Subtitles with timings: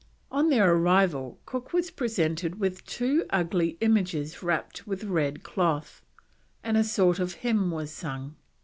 [0.31, 6.01] On their arrival Cook was presented with two ugly images wrapped with red cloth,
[6.63, 8.35] and a sort of hymn was sung.